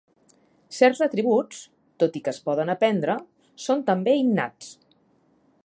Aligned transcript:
Certs 0.77 1.01
atributs, 1.05 1.59
tot 2.03 2.17
i 2.19 2.23
que 2.27 2.33
es 2.35 2.41
poden 2.47 2.73
aprendre, 2.75 3.19
són 3.67 3.85
també 3.91 4.17
innats. 4.23 4.73